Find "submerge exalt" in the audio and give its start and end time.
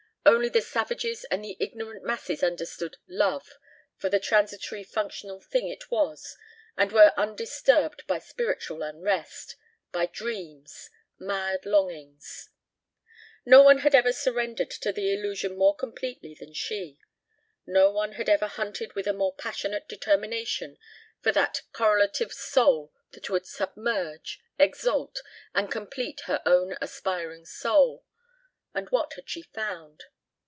23.47-25.21